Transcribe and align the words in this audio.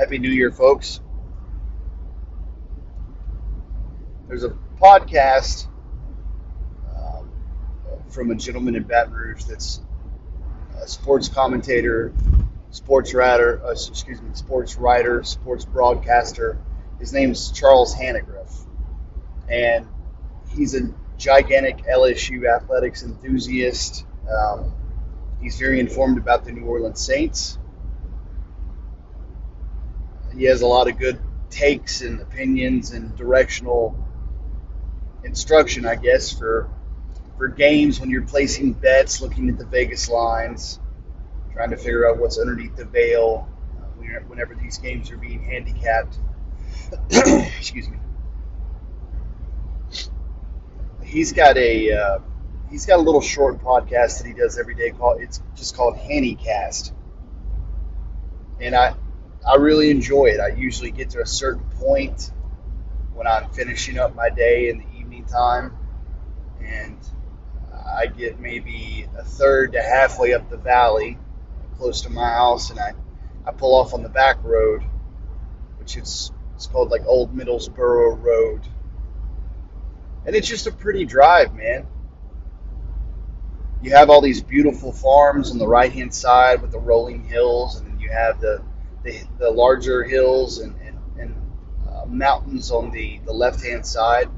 Happy 0.00 0.18
New 0.18 0.30
Year, 0.30 0.50
folks. 0.50 0.98
There's 4.28 4.44
a 4.44 4.56
podcast 4.80 5.66
um, 6.96 7.30
from 8.08 8.30
a 8.30 8.34
gentleman 8.34 8.76
in 8.76 8.84
Baton 8.84 9.12
Rouge 9.12 9.44
that's 9.44 9.82
a 10.82 10.88
sports 10.88 11.28
commentator, 11.28 12.14
sports 12.70 13.12
writer, 13.12 13.62
uh, 13.62 13.72
excuse 13.72 14.22
me, 14.22 14.30
sports 14.32 14.78
writer, 14.78 15.22
sports 15.22 15.66
broadcaster. 15.66 16.56
His 16.98 17.12
name's 17.12 17.52
Charles 17.52 17.94
Hanagriff, 17.94 18.50
and 19.50 19.86
he's 20.56 20.74
a 20.74 20.94
gigantic 21.18 21.84
LSU 21.84 22.50
athletics 22.50 23.02
enthusiast. 23.02 24.06
Um, 24.26 24.72
he's 25.42 25.58
very 25.58 25.78
informed 25.78 26.16
about 26.16 26.46
the 26.46 26.52
New 26.52 26.64
Orleans 26.64 27.04
Saints. 27.04 27.58
He 30.36 30.44
has 30.44 30.62
a 30.62 30.66
lot 30.66 30.88
of 30.88 30.98
good 30.98 31.20
takes 31.50 32.00
and 32.00 32.20
opinions 32.20 32.92
and 32.92 33.16
directional 33.16 33.96
instruction, 35.24 35.86
I 35.86 35.96
guess, 35.96 36.32
for 36.32 36.68
for 37.36 37.48
games 37.48 38.00
when 38.00 38.10
you're 38.10 38.22
placing 38.22 38.74
bets, 38.74 39.20
looking 39.20 39.48
at 39.48 39.58
the 39.58 39.64
Vegas 39.64 40.08
lines, 40.08 40.78
trying 41.52 41.70
to 41.70 41.76
figure 41.76 42.08
out 42.08 42.18
what's 42.18 42.38
underneath 42.38 42.76
the 42.76 42.84
veil 42.84 43.48
uh, 43.78 44.20
whenever 44.28 44.54
these 44.54 44.78
games 44.78 45.10
are 45.10 45.16
being 45.16 45.42
handicapped. 45.42 46.18
Excuse 47.10 47.88
me. 47.88 47.96
He's 51.02 51.32
got 51.32 51.56
a 51.56 51.92
uh, 51.92 52.18
he's 52.70 52.86
got 52.86 52.98
a 52.98 53.02
little 53.02 53.20
short 53.20 53.62
podcast 53.62 54.18
that 54.18 54.26
he 54.26 54.32
does 54.32 54.58
every 54.58 54.74
day 54.74 54.90
called 54.90 55.20
it's 55.20 55.42
just 55.56 55.76
called 55.76 55.96
Hannycast, 55.96 56.92
and 58.60 58.76
I 58.76 58.94
I 59.46 59.56
really 59.56 59.90
enjoy 59.90 60.26
it. 60.26 60.40
I 60.40 60.48
usually 60.48 60.90
get 60.90 61.10
to 61.10 61.20
a 61.22 61.26
certain 61.26 61.64
point 61.78 62.30
when 63.14 63.26
I'm 63.26 63.50
finishing 63.50 63.98
up 63.98 64.14
my 64.14 64.28
day 64.28 64.68
in 64.68 64.78
the 64.78 64.98
evening 64.98 65.24
time, 65.24 65.76
and 66.62 66.98
I 67.96 68.06
get 68.06 68.38
maybe 68.38 69.08
a 69.18 69.22
third 69.22 69.72
to 69.72 69.82
halfway 69.82 70.34
up 70.34 70.50
the 70.50 70.56
valley, 70.56 71.18
close 71.78 72.02
to 72.02 72.10
my 72.10 72.28
house, 72.28 72.70
and 72.70 72.78
I, 72.78 72.92
I 73.46 73.52
pull 73.52 73.74
off 73.74 73.94
on 73.94 74.02
the 74.02 74.08
back 74.08 74.42
road, 74.44 74.82
which 75.78 75.96
is 75.96 76.32
it's 76.54 76.66
called 76.66 76.90
like 76.90 77.06
Old 77.06 77.34
Middlesboro 77.34 78.22
Road, 78.22 78.60
and 80.26 80.36
it's 80.36 80.48
just 80.48 80.66
a 80.66 80.72
pretty 80.72 81.06
drive, 81.06 81.54
man. 81.54 81.86
You 83.82 83.92
have 83.92 84.10
all 84.10 84.20
these 84.20 84.42
beautiful 84.42 84.92
farms 84.92 85.50
on 85.50 85.58
the 85.58 85.66
right 85.66 85.90
hand 85.90 86.14
side 86.14 86.60
with 86.60 86.70
the 86.70 86.78
rolling 86.78 87.24
hills, 87.24 87.80
and 87.80 87.90
then 87.90 87.98
you 87.98 88.10
have 88.10 88.38
the 88.40 88.62
the, 89.02 89.20
the 89.38 89.50
larger 89.50 90.04
hills 90.04 90.58
and, 90.58 90.74
and, 90.82 90.98
and 91.18 91.36
uh, 91.88 92.06
mountains 92.06 92.70
on 92.70 92.90
the, 92.90 93.20
the 93.24 93.32
left 93.32 93.64
hand 93.64 93.86
side. 93.86 94.28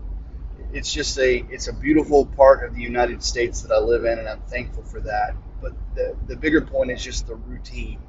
It's 0.73 0.93
just 0.93 1.19
a 1.19 1.45
it's 1.51 1.69
a 1.69 1.73
beautiful 1.73 2.25
part 2.25 2.65
of 2.65 2.75
the 2.75 2.81
United 2.81 3.23
States 3.23 3.63
that 3.63 3.73
I 3.73 3.79
live 3.79 4.07
in, 4.07 4.19
and 4.19 4.27
I'm 4.27 4.41
thankful 4.41 4.83
for 4.83 5.01
that. 5.01 5.35
But 5.61 5.75
the, 5.95 6.17
the 6.27 6.37
bigger 6.37 6.63
point 6.63 6.91
is 6.91 7.03
just 7.05 7.27
the 7.27 7.35
routine. 7.35 8.01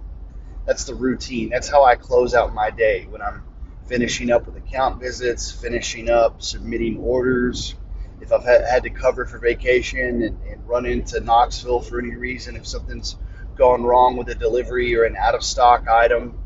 That's 0.65 0.85
the 0.85 0.95
routine. 0.95 1.49
That's 1.49 1.67
how 1.67 1.83
I 1.83 1.95
close 1.95 2.33
out 2.33 2.53
my 2.53 2.69
day 2.69 3.05
when 3.09 3.21
I'm 3.21 3.43
finishing 3.85 4.31
up 4.31 4.45
with 4.45 4.55
account 4.55 5.01
visits, 5.01 5.51
finishing 5.51 6.09
up 6.09 6.41
submitting 6.41 6.97
orders. 6.99 7.75
If 8.21 8.31
I've 8.31 8.45
had, 8.45 8.61
had 8.65 8.83
to 8.83 8.89
cover 8.89 9.25
for 9.25 9.39
vacation 9.39 10.23
and, 10.23 10.41
and 10.49 10.65
run 10.67 10.85
into 10.85 11.19
Knoxville 11.19 11.81
for 11.81 11.99
any 11.99 12.15
reason, 12.15 12.55
if 12.55 12.65
something's 12.65 13.17
gone 13.55 13.83
wrong 13.83 14.15
with 14.15 14.29
a 14.29 14.35
delivery 14.35 14.95
or 14.95 15.03
an 15.03 15.17
out 15.17 15.35
of 15.35 15.43
stock 15.43 15.89
item, 15.89 16.39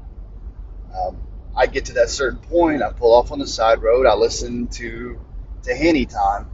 um, 0.95 1.17
I 1.55 1.65
get 1.65 1.85
to 1.85 1.93
that 1.93 2.09
certain 2.09 2.39
point, 2.39 2.83
I 2.83 2.91
pull 2.91 3.13
off 3.13 3.31
on 3.31 3.39
the 3.39 3.47
side 3.47 3.81
road, 3.81 4.05
I 4.05 4.15
listen 4.15 4.67
to 4.67 5.19
to 5.63 5.75
Hanny 5.75 6.05
Time 6.05 6.49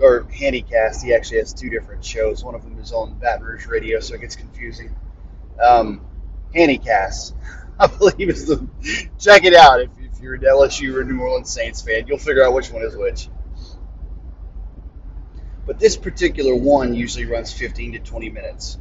or 0.00 0.24
Handycast. 0.24 1.02
He 1.02 1.14
actually 1.14 1.38
has 1.38 1.52
two 1.52 1.70
different 1.70 2.04
shows. 2.04 2.44
One 2.44 2.54
of 2.54 2.62
them 2.62 2.78
is 2.78 2.92
on 2.92 3.14
Baton 3.14 3.44
Rouge 3.44 3.66
Radio, 3.66 4.00
so 4.00 4.14
it 4.14 4.20
gets 4.20 4.36
confusing. 4.36 4.94
Um, 5.60 6.00
Handycast, 6.54 7.34
I 7.78 7.86
believe 7.86 8.28
is 8.28 8.46
the. 8.46 8.66
Check 9.18 9.44
it 9.44 9.54
out 9.54 9.80
if, 9.80 9.90
if 9.98 10.20
you're 10.20 10.34
an 10.34 10.42
LSU 10.42 10.94
or 10.94 11.04
New 11.04 11.20
Orleans 11.20 11.50
Saints 11.50 11.82
fan. 11.82 12.06
You'll 12.06 12.18
figure 12.18 12.44
out 12.44 12.54
which 12.54 12.70
one 12.70 12.82
is 12.82 12.96
which. 12.96 13.28
But 15.66 15.78
this 15.78 15.96
particular 15.96 16.54
one 16.54 16.94
usually 16.94 17.24
runs 17.24 17.52
15 17.52 17.92
to 17.92 17.98
20 17.98 18.30
minutes, 18.30 18.78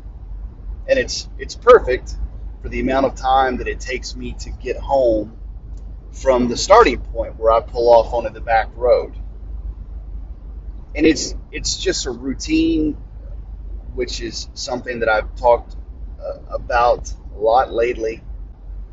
and 0.88 1.00
it's 1.00 1.30
it's 1.38 1.56
perfect 1.56 2.16
for 2.63 2.69
the 2.69 2.81
amount 2.81 3.07
of 3.07 3.16
time 3.16 3.57
that 3.59 3.69
it 3.69 3.81
takes 3.81 4.16
me 4.18 4.34
to 4.40 4.51
get 4.51 4.78
home 4.78 5.38
from 6.12 6.50
the 6.50 6.57
starting 6.57 7.00
point 7.00 7.38
where 7.40 7.51
I 7.53 7.62
pull 7.62 7.94
off 7.94 8.13
onto 8.13 8.31
the 8.31 8.41
back 8.41 8.69
road. 8.75 9.13
And 10.96 11.06
it's 11.06 11.35
it's 11.51 11.78
just 11.78 12.07
a 12.07 12.12
routine, 12.12 12.97
which 13.96 14.22
is 14.22 14.50
something 14.53 15.00
that 15.01 15.09
I've 15.09 15.35
talked 15.35 15.75
uh, 16.24 16.40
about 16.51 17.13
a 17.35 17.40
lot 17.40 17.74
lately. 17.74 18.24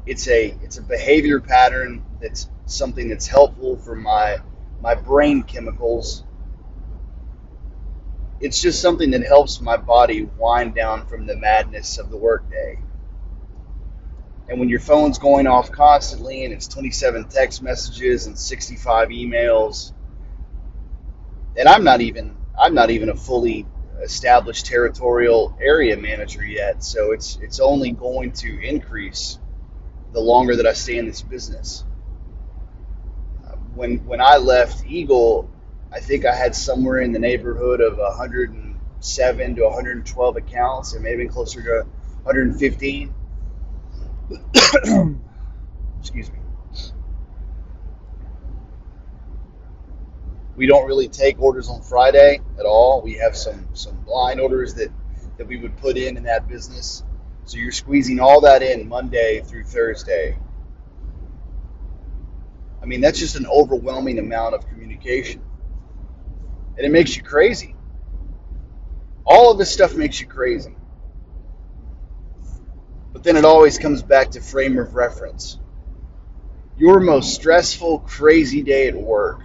It's 0.07 0.29
a 0.29 0.57
it's 0.63 0.79
a 0.79 0.83
behavior 0.83 1.41
pattern 1.41 2.05
that's 2.21 2.51
something 2.67 3.09
that's 3.09 3.29
helpful 3.29 3.77
for 3.77 3.97
my 3.97 4.39
my 4.81 4.95
brain 4.97 5.43
chemicals. 5.45 6.25
It's 8.41 8.61
just 8.61 8.83
something 8.83 9.13
that 9.13 9.25
helps 9.27 9.61
my 9.61 9.77
body 9.79 10.29
wind 10.39 10.75
down 10.75 11.07
from 11.07 11.27
the 11.27 11.37
madness 11.37 11.99
of 11.99 12.11
the 12.11 12.19
workday. 12.19 12.79
And 14.51 14.59
when 14.59 14.69
your 14.69 14.81
phone's 14.81 15.17
going 15.17 15.47
off 15.47 15.71
constantly 15.71 16.45
and 16.45 16.53
it's 16.53 16.67
27 16.67 17.29
text 17.29 17.63
messages 17.63 18.27
and 18.27 18.37
65 18.37 19.11
emails, 19.11 19.93
and 21.57 21.69
I'm 21.69 21.85
not 21.85 22.01
even 22.01 22.37
I'm 22.59 22.75
not 22.75 22.91
even 22.91 23.11
a 23.11 23.15
fully 23.15 23.65
established 24.03 24.67
territorial 24.67 25.57
area 25.63 25.97
manager 25.97 26.45
yet, 26.45 26.83
so 26.83 27.13
it's 27.13 27.39
it's 27.41 27.61
only 27.61 27.93
going 27.93 28.33
to 28.33 28.61
increase 28.61 29.39
the 30.13 30.21
longer 30.21 30.57
that 30.57 30.67
I 30.67 30.73
stay 30.73 30.99
in 30.99 31.07
this 31.07 31.23
business. 31.23 31.85
When 33.75 33.99
when 34.05 34.21
I 34.21 34.39
left 34.39 34.85
Eagle, 34.85 35.49
I 35.93 36.01
think 36.01 36.25
I 36.27 36.35
had 36.35 36.57
somewhere 36.57 36.99
in 36.99 37.13
the 37.13 37.21
neighborhood 37.21 37.81
of 37.81 37.99
107 37.99 39.55
to 39.55 39.63
112 39.63 40.37
accounts, 40.37 40.95
and 40.95 41.05
maybe 41.05 41.29
closer 41.29 41.63
to 41.63 41.87
115 42.25 43.15
Excuse 46.01 46.31
me. 46.31 46.39
We 50.57 50.67
don't 50.67 50.87
really 50.87 51.09
take 51.09 51.41
orders 51.41 51.69
on 51.69 51.83
Friday 51.83 52.41
at 52.59 52.67
all. 52.67 53.03
We 53.03 53.15
have 53.15 53.37
some 53.37 53.69
some 53.75 53.97
blind 54.05 54.41
orders 54.41 54.75
that 54.75 54.91
that 55.39 55.47
we 55.47 55.57
would 55.57 55.77
put 55.79 55.97
in 55.97 56.17
in 56.17 56.25
that 56.25 56.49
business. 56.49 57.05
So 57.45 57.59
you're 57.59 57.73
squeezing 57.73 58.21
all 58.21 58.43
that 58.43 58.63
in 58.63 58.89
Monday 58.89 59.43
through 59.43 59.65
Thursday. 59.65 60.39
I 62.83 62.87
mean, 62.87 63.01
that's 63.01 63.19
just 63.19 63.37
an 63.37 63.47
overwhelming 63.47 64.19
amount 64.19 64.55
of 64.55 64.69
communication. 64.69 65.43
And 66.77 66.87
it 66.87 66.91
makes 66.91 67.17
you 67.17 67.23
crazy. 67.23 67.75
All 69.27 69.53
of 69.53 69.59
this 69.59 69.73
stuff 69.73 69.95
makes 69.97 70.21
you 70.21 70.27
crazy. 70.27 70.77
But 73.13 73.25
then 73.25 73.37
it 73.37 73.45
always 73.45 73.79
comes 73.79 74.03
back 74.03 74.33
to 74.33 74.41
frame 74.41 74.79
of 74.79 74.95
reference. 74.95 75.59
Your 76.77 77.01
most 77.01 77.35
stressful, 77.35 78.01
crazy 78.01 78.63
day 78.63 78.89
at 78.89 78.95
work 78.95 79.43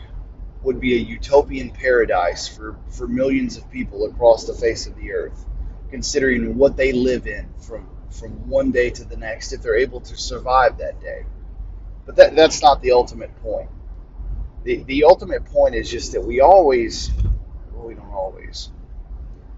would 0.63 0.79
be 0.79 0.95
a 0.95 0.99
utopian 0.99 1.69
paradise 1.69 2.47
for, 2.47 2.77
for 2.89 3.07
millions 3.07 3.57
of 3.57 3.69
people 3.71 4.05
across 4.05 4.45
the 4.45 4.53
face 4.53 4.87
of 4.87 4.95
the 4.95 5.11
earth, 5.11 5.45
considering 5.89 6.57
what 6.57 6.77
they 6.77 6.91
live 6.91 7.27
in 7.27 7.47
from, 7.59 7.87
from 8.09 8.49
one 8.49 8.71
day 8.71 8.89
to 8.89 9.03
the 9.03 9.17
next 9.17 9.53
if 9.53 9.61
they're 9.61 9.77
able 9.77 10.01
to 10.01 10.17
survive 10.17 10.77
that 10.77 11.01
day. 11.01 11.25
But 12.05 12.15
that, 12.17 12.35
that's 12.35 12.61
not 12.61 12.81
the 12.81 12.93
ultimate 12.93 13.35
point. 13.41 13.69
The, 14.63 14.83
the 14.83 15.03
ultimate 15.03 15.45
point 15.45 15.75
is 15.75 15.89
just 15.89 16.13
that 16.13 16.21
we 16.21 16.41
always, 16.41 17.11
well, 17.73 17.87
we 17.87 17.93
don't 17.95 18.11
always, 18.11 18.69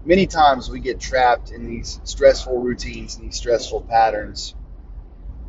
many 0.08 0.26
times 0.26 0.70
we 0.70 0.80
get 0.80 0.98
trapped 0.98 1.50
in 1.50 1.66
these 1.66 2.00
stressful 2.02 2.58
routines 2.58 3.16
and 3.16 3.26
these 3.26 3.36
stressful 3.36 3.82
patterns. 3.82 4.54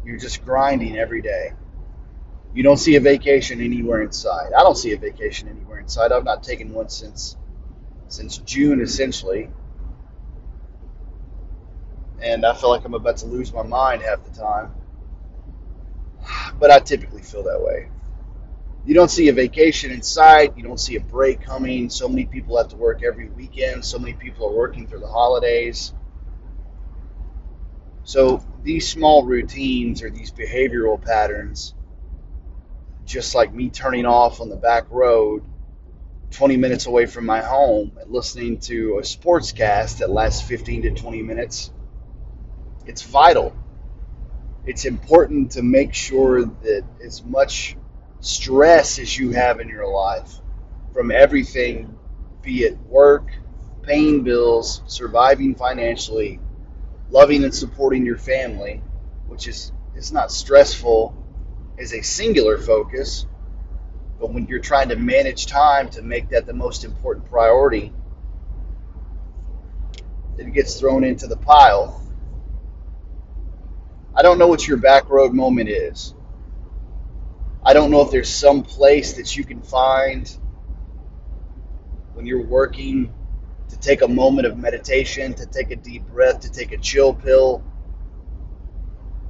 You're 0.03 0.19
just 0.19 0.43
grinding 0.43 0.97
every 0.97 1.21
day. 1.21 1.53
You 2.53 2.61
don't 2.61 2.77
see 2.77 2.97
a 2.97 2.99
vacation 2.99 3.61
anywhere 3.61 4.01
in 4.01 4.11
sight. 4.11 4.51
I 4.53 4.61
don't 4.61 4.77
see 4.77 4.91
a 4.91 4.97
vacation 4.97 5.47
anywhere 5.47 5.79
in 5.79 5.87
sight. 5.87 6.11
I've 6.11 6.25
not 6.25 6.43
taken 6.43 6.73
one 6.73 6.89
since 6.89 7.37
since 8.09 8.39
June 8.39 8.81
essentially. 8.81 9.49
And 12.21 12.45
I 12.45 12.53
feel 12.53 12.69
like 12.69 12.83
I'm 12.83 12.95
about 12.95 13.15
to 13.17 13.27
lose 13.27 13.53
my 13.53 13.63
mind 13.63 14.01
half 14.01 14.25
the 14.25 14.37
time. 14.37 14.73
But 16.59 16.69
I 16.69 16.79
typically 16.79 17.21
feel 17.21 17.43
that 17.43 17.61
way 17.63 17.87
you 18.89 18.95
don't 18.95 19.11
see 19.11 19.27
a 19.27 19.33
vacation 19.33 19.91
in 19.91 20.01
sight. 20.01 20.57
You 20.57 20.63
don't 20.63 20.79
see 20.79 20.95
a 20.95 20.99
break 20.99 21.41
coming. 21.41 21.91
So 21.91 22.09
many 22.09 22.25
people 22.25 22.57
have 22.57 22.69
to 22.69 22.75
work 22.75 23.03
every 23.03 23.29
weekend. 23.29 23.85
So 23.85 23.99
many 23.99 24.13
people 24.13 24.47
are 24.47 24.51
working 24.51 24.87
through 24.87 25.01
the 25.01 25.07
holidays. 25.07 25.93
So 28.03 28.43
these 28.63 28.89
small 28.89 29.25
routines 29.25 30.01
or 30.01 30.09
these 30.09 30.31
behavioral 30.31 30.99
patterns, 30.99 31.75
just 33.05 33.35
like 33.35 33.53
me 33.53 33.69
turning 33.69 34.07
off 34.07 34.41
on 34.41 34.49
the 34.49 34.55
back 34.55 34.87
road 34.89 35.43
20 36.31 36.57
minutes 36.57 36.87
away 36.87 37.05
from 37.05 37.27
my 37.27 37.41
home 37.41 37.91
and 38.01 38.09
listening 38.09 38.57
to 38.61 38.97
a 38.97 39.03
sports 39.03 39.51
cast 39.51 39.99
that 39.99 40.09
lasts 40.09 40.41
15 40.41 40.81
to 40.81 40.89
20 40.95 41.21
minutes, 41.21 41.71
it's 42.87 43.03
vital. 43.03 43.55
It's 44.65 44.85
important 44.85 45.51
to 45.51 45.61
make 45.61 45.93
sure 45.93 46.45
that 46.45 46.83
as 47.03 47.23
much 47.23 47.75
stress 48.21 48.99
as 48.99 49.17
you 49.17 49.31
have 49.31 49.59
in 49.59 49.69
your 49.69 49.87
life 49.87 50.39
from 50.93 51.11
everything, 51.11 51.97
be 52.41 52.63
it 52.63 52.77
work, 52.87 53.31
paying 53.83 54.23
bills, 54.23 54.81
surviving 54.87 55.55
financially, 55.55 56.39
loving 57.09 57.43
and 57.43 57.53
supporting 57.53 58.05
your 58.05 58.17
family, 58.17 58.81
which 59.27 59.47
is 59.47 59.71
it's 59.95 60.11
not 60.11 60.31
stressful 60.31 61.15
as 61.77 61.93
a 61.93 62.01
singular 62.01 62.57
focus, 62.57 63.25
but 64.19 64.31
when 64.33 64.45
you're 64.47 64.59
trying 64.59 64.89
to 64.89 64.95
manage 64.95 65.45
time 65.45 65.89
to 65.89 66.01
make 66.01 66.29
that 66.29 66.45
the 66.45 66.53
most 66.53 66.83
important 66.83 67.25
priority, 67.29 67.91
it 70.37 70.53
gets 70.53 70.79
thrown 70.79 71.03
into 71.03 71.27
the 71.27 71.37
pile. 71.37 72.01
I 74.13 74.21
don't 74.21 74.37
know 74.37 74.47
what 74.47 74.67
your 74.67 74.77
back 74.77 75.09
road 75.09 75.33
moment 75.33 75.69
is. 75.69 76.13
I 77.63 77.73
don't 77.73 77.91
know 77.91 78.01
if 78.01 78.11
there's 78.11 78.29
some 78.29 78.63
place 78.63 79.13
that 79.13 79.35
you 79.35 79.43
can 79.43 79.61
find 79.61 80.33
when 82.13 82.25
you're 82.25 82.45
working 82.45 83.13
to 83.69 83.79
take 83.79 84.01
a 84.01 84.07
moment 84.07 84.47
of 84.47 84.57
meditation, 84.57 85.33
to 85.35 85.45
take 85.45 85.71
a 85.71 85.75
deep 85.75 86.07
breath, 86.07 86.41
to 86.41 86.51
take 86.51 86.71
a 86.71 86.77
chill 86.77 87.13
pill. 87.13 87.63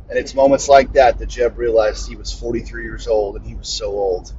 And 0.10 0.18
it's 0.18 0.34
moments 0.34 0.68
like 0.70 0.94
that 0.94 1.20
that 1.20 1.30
Jeb 1.30 1.58
realized 1.58 2.08
he 2.08 2.16
was 2.16 2.32
43 2.32 2.84
years 2.84 3.08
old 3.08 3.36
and 3.36 3.46
he 3.46 3.56
was 3.56 3.68
so 3.68 3.88
old. 3.92 4.34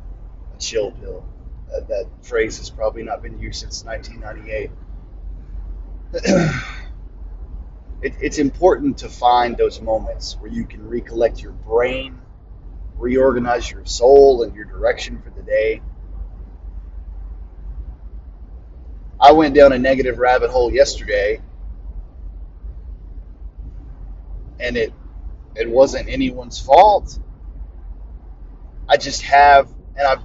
A 0.55 0.59
chill 0.59 0.93
pill. 0.93 1.25
That, 1.73 1.89
that 1.89 2.07
phrase 2.23 2.59
has 2.59 2.71
probably 2.71 3.03
not 3.05 3.23
been 3.23 3.39
used 3.39 3.61
since 3.61 3.85
1998. 3.85 4.71
it, 8.03 8.15
it's 8.21 8.39
important 8.39 8.99
to 8.99 9.09
find 9.09 9.57
those 9.57 9.81
moments 9.81 10.37
where 10.41 10.51
you 10.51 10.65
can 10.65 10.89
recollect 10.89 11.41
your 11.43 11.53
brain, 11.53 12.21
reorganize 13.01 13.71
your 13.71 13.85
soul 13.87 14.45
and 14.45 14.55
your 14.57 14.67
direction 14.67 15.21
for 15.23 15.31
the 15.31 15.43
day 15.43 15.75
I 19.21 19.33
went 19.33 19.55
down 19.55 19.73
a 19.73 19.79
negative 19.79 20.19
rabbit 20.19 20.51
hole 20.51 20.73
yesterday, 20.73 21.41
and 24.61 24.77
it 24.77 24.93
it 25.57 25.71
wasn't 25.71 26.09
anyone's 26.09 26.61
fault. 26.61 27.19
I 28.89 28.97
just 28.99 29.23
have, 29.23 29.71
and 29.97 30.07
I've 30.07 30.23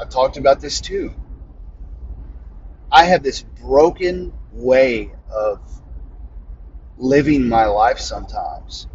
I've 0.00 0.10
talked 0.10 0.38
about 0.38 0.60
this 0.60 0.80
too. 0.80 1.14
I 2.92 3.04
have 3.06 3.22
this 3.22 3.42
broken 3.62 4.32
way 4.52 5.12
of 5.34 5.60
living 6.98 7.48
my 7.48 7.66
life 7.66 8.00
sometimes. 8.00 8.88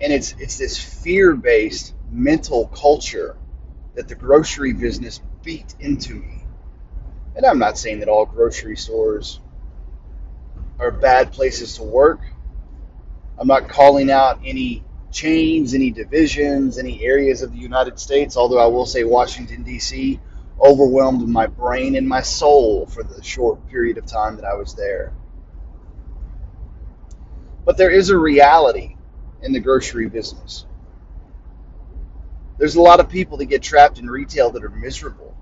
And 0.00 0.12
it's 0.12 0.34
it's 0.38 0.58
this 0.58 0.78
fear-based 0.78 1.94
mental 2.10 2.68
culture 2.68 3.36
that 3.94 4.08
the 4.08 4.14
grocery 4.14 4.72
business 4.72 5.20
beat 5.42 5.74
into 5.80 6.14
me 6.14 6.36
and 7.36 7.44
I'm 7.44 7.58
not 7.58 7.78
saying 7.78 8.00
that 8.00 8.08
all 8.08 8.24
grocery 8.26 8.76
stores 8.76 9.40
are 10.78 10.90
bad 10.90 11.32
places 11.32 11.76
to 11.76 11.82
work. 11.82 12.20
I'm 13.38 13.46
not 13.46 13.68
calling 13.68 14.10
out 14.10 14.40
any 14.44 14.84
chains, 15.12 15.74
any 15.74 15.90
divisions, 15.90 16.78
any 16.78 17.02
areas 17.04 17.42
of 17.42 17.52
the 17.52 17.58
United 17.58 17.98
States, 17.98 18.36
although 18.36 18.58
I 18.58 18.66
will 18.66 18.86
say 18.86 19.04
Washington, 19.04 19.62
D.C. 19.62 20.18
overwhelmed 20.58 21.28
my 21.28 21.46
brain 21.46 21.96
and 21.96 22.08
my 22.08 22.22
soul 22.22 22.86
for 22.86 23.02
the 23.02 23.22
short 23.22 23.66
period 23.68 23.98
of 23.98 24.06
time 24.06 24.36
that 24.36 24.46
I 24.46 24.54
was 24.54 24.74
there. 24.74 25.12
But 27.66 27.76
there 27.76 27.90
is 27.90 28.10
a 28.10 28.18
reality 28.18 28.95
in 29.46 29.52
the 29.52 29.60
grocery 29.60 30.10
business. 30.10 30.66
There's 32.58 32.76
a 32.76 32.82
lot 32.82 33.00
of 33.00 33.08
people 33.08 33.38
that 33.38 33.46
get 33.46 33.62
trapped 33.62 33.98
in 33.98 34.10
retail 34.10 34.50
that 34.50 34.64
are 34.64 34.70
miserable. 34.70 35.36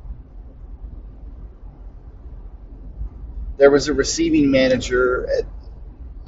there 3.57 3.71
was 3.71 3.89
a 3.89 3.95
receiving 3.95 4.51
manager 4.51 5.29
at 5.31 5.45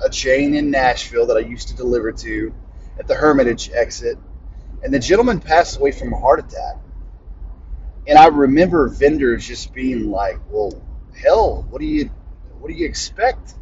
a 0.04 0.10
chain 0.10 0.54
in 0.54 0.70
Nashville 0.70 1.26
that 1.26 1.36
I 1.36 1.40
used 1.40 1.68
to 1.68 1.76
deliver 1.76 2.12
to 2.12 2.54
at 2.98 3.06
the 3.06 3.14
Hermitage 3.14 3.70
exit, 3.74 4.18
and 4.82 4.92
the 4.92 4.98
gentleman 4.98 5.40
passed 5.40 5.78
away 5.78 5.92
from 5.92 6.12
a 6.12 6.18
heart 6.18 6.40
attack. 6.40 6.76
And 8.06 8.18
I 8.18 8.26
remember 8.28 8.88
vendors 8.88 9.46
just 9.46 9.74
being 9.74 10.10
like, 10.10 10.38
"Well, 10.50 10.80
hell, 11.20 11.66
what 11.70 11.80
do 11.80 11.86
you, 11.86 12.10
what 12.60 12.68
do 12.68 12.74
you 12.74 12.86
expect?" 12.86 13.54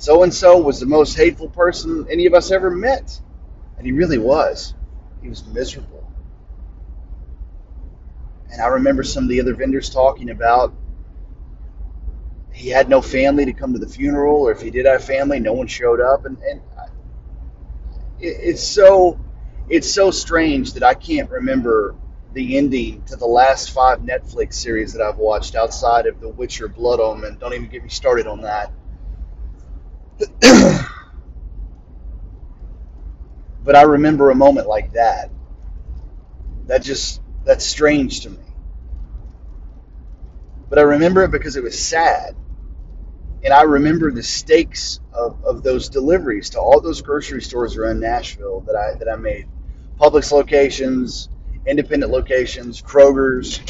So 0.00 0.22
and 0.22 0.32
so 0.32 0.56
was 0.56 0.80
the 0.80 0.86
most 0.86 1.14
hateful 1.14 1.50
person 1.50 2.06
any 2.10 2.24
of 2.24 2.32
us 2.32 2.50
ever 2.50 2.70
met, 2.70 3.20
and 3.76 3.84
he 3.84 3.92
really 3.92 4.16
was. 4.16 4.74
He 5.20 5.28
was 5.28 5.44
miserable. 5.44 6.10
And 8.50 8.62
I 8.62 8.68
remember 8.68 9.02
some 9.02 9.24
of 9.24 9.28
the 9.28 9.42
other 9.42 9.54
vendors 9.54 9.90
talking 9.90 10.30
about 10.30 10.72
he 12.50 12.70
had 12.70 12.88
no 12.88 13.02
family 13.02 13.44
to 13.44 13.52
come 13.52 13.74
to 13.74 13.78
the 13.78 13.86
funeral, 13.86 14.40
or 14.40 14.52
if 14.52 14.62
he 14.62 14.70
did 14.70 14.86
have 14.86 15.04
family, 15.04 15.38
no 15.38 15.52
one 15.52 15.66
showed 15.66 16.00
up, 16.00 16.24
and, 16.24 16.38
and 16.50 16.62
it, 18.18 18.36
it's 18.40 18.64
so 18.66 19.20
it's 19.68 19.92
so 19.92 20.10
strange 20.10 20.72
that 20.72 20.82
I 20.82 20.94
can't 20.94 21.30
remember 21.30 21.94
the 22.32 22.56
ending 22.56 23.02
to 23.02 23.16
the 23.16 23.26
last 23.26 23.70
five 23.72 23.98
Netflix 24.00 24.54
series 24.54 24.94
that 24.94 25.02
I've 25.02 25.18
watched 25.18 25.54
outside 25.56 26.06
of 26.06 26.20
The 26.20 26.28
Witcher 26.30 26.68
Blood 26.68 27.00
Omen. 27.00 27.36
Don't 27.38 27.52
even 27.52 27.68
get 27.68 27.82
me 27.82 27.90
started 27.90 28.26
on 28.26 28.40
that. 28.40 28.72
but 33.64 33.76
I 33.76 33.82
remember 33.82 34.30
a 34.30 34.34
moment 34.34 34.68
like 34.68 34.92
that. 34.94 35.30
That 36.66 36.82
just 36.82 37.20
that's 37.44 37.64
strange 37.64 38.22
to 38.22 38.30
me. 38.30 38.38
But 40.68 40.78
I 40.78 40.82
remember 40.82 41.24
it 41.24 41.30
because 41.30 41.56
it 41.56 41.62
was 41.62 41.78
sad 41.78 42.36
and 43.44 43.54
I 43.54 43.62
remember 43.62 44.10
the 44.10 44.22
stakes 44.22 45.00
of, 45.12 45.42
of 45.44 45.62
those 45.62 45.88
deliveries 45.88 46.50
to 46.50 46.60
all 46.60 46.80
those 46.80 47.02
grocery 47.02 47.40
stores 47.42 47.76
around 47.76 48.00
Nashville 48.00 48.60
that 48.62 48.76
I 48.76 48.98
that 48.98 49.08
I 49.10 49.16
made, 49.16 49.46
Publix 49.98 50.30
locations, 50.32 51.28
independent 51.66 52.12
locations, 52.12 52.82
Kroger's, 52.82 53.60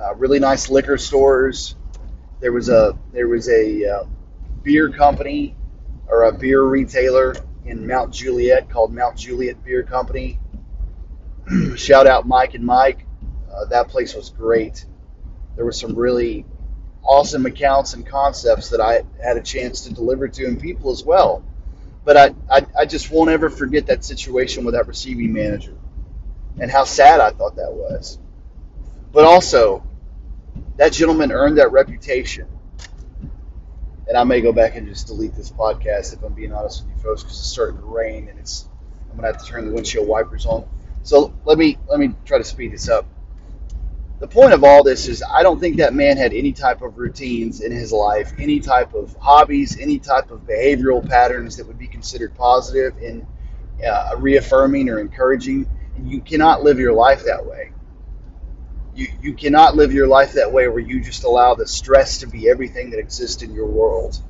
uh, 0.00 0.14
really 0.16 0.38
nice 0.38 0.70
liquor 0.70 0.98
stores. 0.98 1.74
There 2.40 2.52
was 2.52 2.68
a 2.68 2.96
there 3.12 3.28
was 3.28 3.48
a 3.48 3.84
uh, 3.84 4.04
beer 4.62 4.90
company 4.90 5.56
or 6.06 6.24
a 6.24 6.32
beer 6.32 6.62
retailer 6.62 7.34
in 7.64 7.86
Mount 7.86 8.12
Juliet 8.12 8.70
called 8.70 8.94
Mount 8.94 9.16
Juliet 9.16 9.62
Beer 9.64 9.82
Company. 9.82 10.38
Shout 11.76 12.06
out 12.06 12.26
Mike 12.26 12.54
and 12.54 12.64
Mike. 12.64 13.06
Uh, 13.52 13.66
that 13.66 13.88
place 13.88 14.14
was 14.14 14.30
great. 14.30 14.84
There 15.56 15.64
was 15.64 15.78
some 15.78 15.94
really 15.94 16.46
awesome 17.02 17.46
accounts 17.46 17.94
and 17.94 18.06
concepts 18.06 18.70
that 18.70 18.80
I 18.80 19.02
had 19.22 19.36
a 19.36 19.42
chance 19.42 19.82
to 19.82 19.94
deliver 19.94 20.28
to 20.28 20.46
and 20.46 20.60
people 20.60 20.90
as 20.90 21.04
well. 21.04 21.42
But 22.04 22.16
I, 22.16 22.34
I, 22.50 22.66
I 22.80 22.86
just 22.86 23.10
won't 23.10 23.30
ever 23.30 23.50
forget 23.50 23.86
that 23.86 24.04
situation 24.04 24.64
with 24.64 24.74
that 24.74 24.86
receiving 24.86 25.32
manager 25.32 25.76
and 26.60 26.70
how 26.70 26.84
sad 26.84 27.20
I 27.20 27.30
thought 27.30 27.56
that 27.56 27.72
was. 27.72 28.18
But 29.12 29.24
also, 29.24 29.84
that 30.78 30.92
gentleman 30.92 31.30
earned 31.30 31.58
that 31.58 31.70
reputation. 31.72 32.48
And 34.08 34.16
I 34.16 34.24
may 34.24 34.40
go 34.40 34.52
back 34.52 34.74
and 34.74 34.88
just 34.88 35.06
delete 35.06 35.34
this 35.34 35.50
podcast 35.50 36.14
if 36.14 36.22
I'm 36.22 36.32
being 36.32 36.52
honest 36.52 36.84
with 36.84 36.96
you 36.96 37.02
folks 37.02 37.22
because 37.22 37.38
it's 37.38 37.48
starting 37.48 37.78
to 37.78 37.86
rain 37.86 38.28
and 38.28 38.38
it's 38.38 38.66
I'm 39.10 39.16
gonna 39.16 39.28
have 39.28 39.38
to 39.38 39.46
turn 39.46 39.66
the 39.66 39.74
windshield 39.74 40.08
wipers 40.08 40.46
on. 40.46 40.66
So 41.02 41.34
let 41.44 41.58
me 41.58 41.78
let 41.88 42.00
me 42.00 42.14
try 42.24 42.38
to 42.38 42.44
speed 42.44 42.72
this 42.72 42.88
up 42.88 43.06
the 44.20 44.26
point 44.26 44.52
of 44.52 44.64
all 44.64 44.82
this 44.82 45.06
is 45.06 45.22
I 45.22 45.42
don't 45.42 45.60
think 45.60 45.76
that 45.76 45.94
man 45.94 46.16
had 46.16 46.32
any 46.32 46.52
type 46.52 46.82
of 46.82 46.98
routines 46.98 47.60
in 47.60 47.70
his 47.70 47.92
life, 47.92 48.32
any 48.38 48.58
type 48.58 48.94
of 48.94 49.16
hobbies, 49.20 49.78
any 49.80 49.98
type 49.98 50.30
of 50.30 50.40
behavioral 50.40 51.06
patterns 51.08 51.56
that 51.56 51.66
would 51.66 51.78
be 51.78 51.86
considered 51.86 52.34
positive 52.34 52.96
and 52.98 53.24
uh, 53.86 54.10
reaffirming 54.18 54.88
or 54.88 54.98
encouraging. 54.98 55.66
And 55.96 56.10
you 56.10 56.20
cannot 56.20 56.64
live 56.64 56.80
your 56.80 56.92
life 56.92 57.24
that 57.24 57.46
way. 57.46 57.70
You, 58.98 59.08
you 59.22 59.34
cannot 59.34 59.76
live 59.76 59.92
your 59.94 60.08
life 60.08 60.34
that 60.34 60.52
way 60.52 60.68
where 60.68 60.80
you 60.80 61.00
just 61.02 61.24
allow 61.24 61.54
the 61.54 61.68
stress 61.68 62.18
to 62.20 62.28
be 62.28 62.50
everything 62.50 62.90
that 62.90 63.00
exists 63.00 63.42
in 63.42 63.52
your 63.54 63.68
world. 63.68 64.20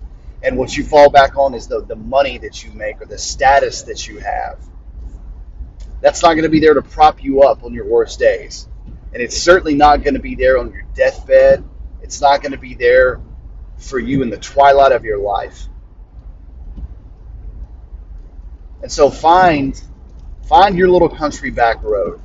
And 0.43 0.59
what 0.59 0.77
you 0.77 0.85
fall 0.85 1.11
back 1.11 1.37
on 1.39 1.55
is 1.55 1.69
the, 1.69 1.83
the 1.85 1.97
money 1.97 2.39
that 2.39 2.65
you 2.65 2.73
make 2.73 3.03
or 3.03 3.07
the 3.07 3.19
status 3.19 3.85
that 3.85 4.09
you 4.09 4.21
have. 4.21 4.59
That's 6.03 6.23
not 6.23 6.35
going 6.35 6.45
to 6.45 6.51
be 6.51 6.61
there 6.61 6.75
to 6.75 6.83
prop 6.83 7.23
you 7.25 7.43
up 7.43 7.65
on 7.65 7.75
your 7.75 7.87
worst 7.87 8.21
days 8.21 8.69
and 9.15 9.23
it's 9.23 9.37
certainly 9.41 9.75
not 9.75 10.05
going 10.05 10.15
to 10.15 10.21
be 10.21 10.37
there 10.37 10.59
on 10.59 10.73
your 10.73 10.85
deathbed. 10.95 11.65
It's 12.03 12.21
not 12.21 12.43
going 12.43 12.53
to 12.53 12.59
be 12.59 12.75
there 12.75 13.21
for 13.79 13.99
you 13.99 14.23
in 14.23 14.31
the 14.31 14.39
twilight 14.39 14.93
of 14.93 15.05
your 15.05 15.19
life. 15.21 15.69
And 18.83 18.93
so 18.93 19.11
find 19.11 19.81
find 20.45 20.77
your 20.79 20.91
little 20.91 21.09
country 21.11 21.51
back 21.51 21.83
road. 21.83 22.21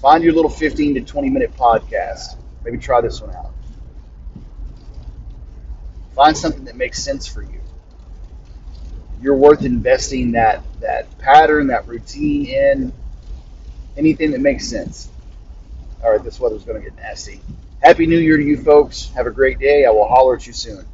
Find 0.00 0.24
your 0.24 0.32
little 0.32 0.50
15 0.50 0.94
to 0.94 1.00
20 1.02 1.28
minute 1.28 1.54
podcast. 1.56 2.36
Maybe 2.64 2.78
try 2.78 3.00
this 3.00 3.20
one 3.20 3.34
out. 3.36 3.52
Find 6.14 6.36
something 6.36 6.64
that 6.64 6.76
makes 6.76 7.02
sense 7.02 7.26
for 7.26 7.42
you. 7.42 7.60
You're 9.20 9.36
worth 9.36 9.64
investing 9.64 10.32
that 10.32 10.62
that 10.80 11.18
pattern, 11.18 11.66
that 11.66 11.86
routine 11.86 12.46
in 12.46 12.92
anything 13.96 14.30
that 14.30 14.40
makes 14.40 14.66
sense. 14.66 15.10
All 16.02 16.10
right, 16.10 16.22
this 16.24 16.40
weather's 16.40 16.64
going 16.64 16.82
to 16.82 16.88
get 16.88 16.96
nasty. 16.96 17.40
Happy 17.82 18.06
New 18.06 18.18
Year 18.18 18.38
to 18.38 18.42
you 18.42 18.56
folks. 18.56 19.10
Have 19.14 19.26
a 19.26 19.30
great 19.30 19.58
day. 19.58 19.84
I 19.84 19.90
will 19.90 20.08
holler 20.08 20.36
at 20.36 20.46
you 20.46 20.54
soon. 20.54 20.86